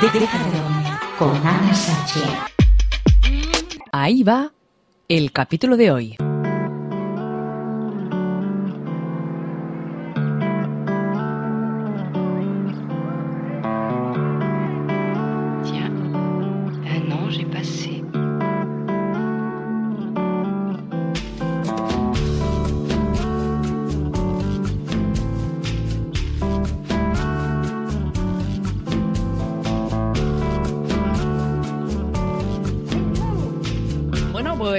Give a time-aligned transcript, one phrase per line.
[0.00, 2.28] Deja de dormir con Ana Sánchez.
[3.92, 4.52] Ahí va
[5.08, 6.25] el capítulo de hoy.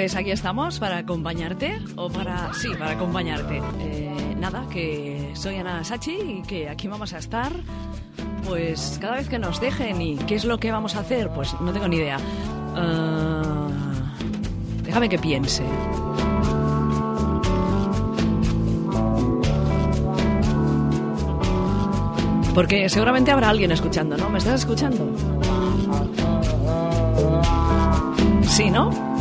[0.07, 3.61] Pues aquí estamos para acompañarte, o para, sí, para acompañarte.
[3.81, 7.51] Eh, nada, que soy Ana Sachi y que aquí vamos a estar,
[8.47, 11.59] pues cada vez que nos dejen y qué es lo que vamos a hacer, pues
[11.59, 12.19] no tengo ni idea.
[12.73, 13.67] Ah,
[14.83, 15.65] déjame que piense.
[22.55, 24.29] Porque seguramente habrá alguien escuchando, ¿no?
[24.29, 25.05] ¿Me estás escuchando?
[28.43, 29.16] Sí, ¿no?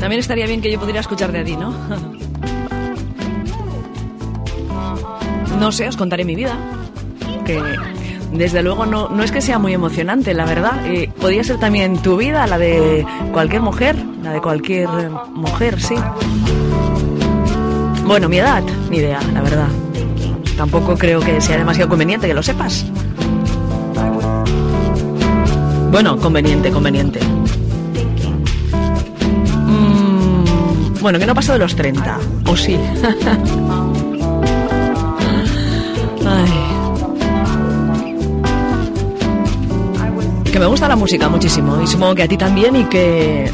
[0.00, 1.74] También estaría bien que yo pudiera escucharte a ti, ¿no?
[5.58, 6.56] No sé, os contaré mi vida.
[7.44, 7.62] Que
[8.32, 10.80] desde luego no, no es que sea muy emocionante, la verdad.
[11.20, 14.88] Podría ser también tu vida, la de cualquier mujer, la de cualquier
[15.34, 15.96] mujer, sí.
[18.06, 19.68] Bueno, mi edad, ni idea, la verdad.
[20.56, 22.86] Tampoco creo que sea demasiado conveniente que lo sepas.
[25.90, 27.20] Bueno, conveniente, conveniente.
[31.00, 32.18] Bueno, que no paso de los 30.
[32.46, 32.78] ¿O sí?
[40.52, 43.50] Que me gusta la música muchísimo y supongo que a ti también y que...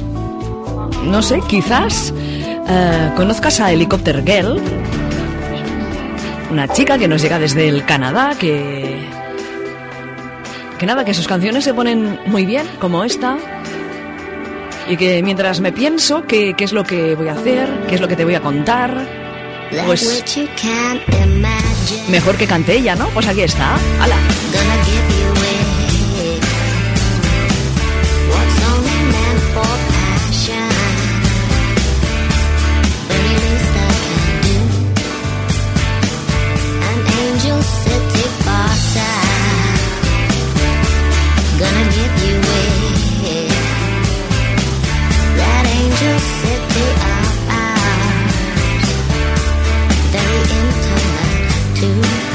[1.04, 4.58] No sé, quizás eh, conozcas a Helicopter Girl,
[6.50, 9.06] una chica que nos llega desde el Canadá, que...
[10.78, 13.36] Que nada, que sus canciones se ponen muy bien, como esta,
[14.88, 18.00] y que mientras me pienso qué, qué es lo que voy a hacer, qué es
[18.00, 19.06] lo que te voy a contar,
[19.84, 20.34] pues
[22.08, 23.08] mejor que cante ella, ¿no?
[23.08, 23.76] Pues aquí está.
[24.00, 24.16] ¡Hala!
[51.80, 52.25] do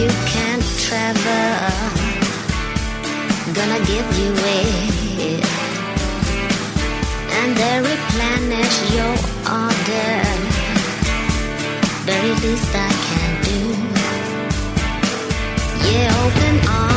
[0.00, 1.58] you can't travel.
[3.56, 5.40] Gonna give you away
[7.38, 9.16] and they replenish your
[9.62, 10.18] order.
[12.08, 13.60] Very least I can do.
[15.88, 16.87] Yeah open armed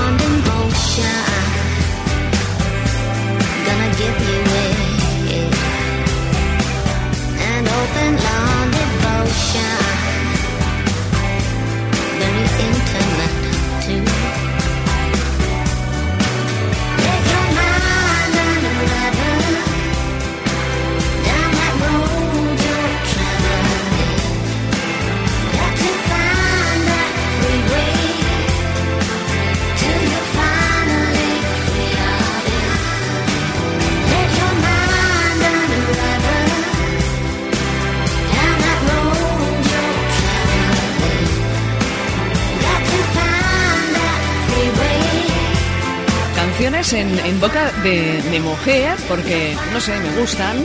[46.72, 50.58] canciones en, en boca de, de mujer porque, no sé, me gustan.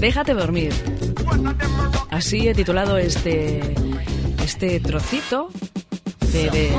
[0.00, 0.72] Déjate dormir.
[2.10, 3.60] Así he titulado este,
[4.44, 5.48] este trocito
[6.32, 6.76] de, de-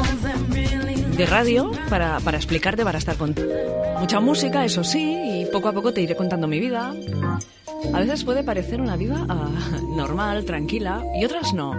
[1.17, 3.33] de radio para, para explicarte, para estar con
[3.99, 6.93] mucha música, eso sí, y poco a poco te iré contando mi vida.
[7.93, 9.49] A veces puede parecer una vida ah,
[9.95, 11.73] normal, tranquila, y otras no.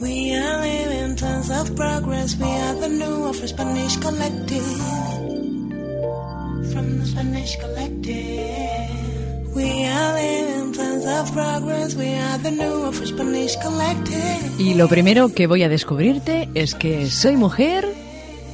[0.00, 2.34] We are living tons of progress.
[2.36, 4.64] We are the new of Spanish collective.
[6.72, 9.54] From the Spanish collective.
[9.54, 11.94] We are living tons of progress.
[11.96, 14.58] We are the new of Spanish collective.
[14.58, 17.86] Y lo primero que voy a descubrirte es que soy mujer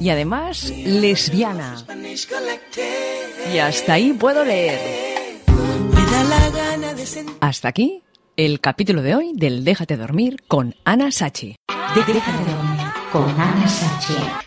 [0.01, 1.85] y además lesbiana.
[3.53, 5.07] Y hasta ahí puedo leer.
[7.39, 8.03] Hasta aquí
[8.37, 11.55] el capítulo de hoy del Déjate dormir con Ana Sachi.
[11.95, 14.46] Déjate dormir con Ana Sachi.